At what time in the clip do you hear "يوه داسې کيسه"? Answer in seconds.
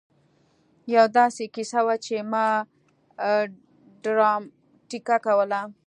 0.93-1.79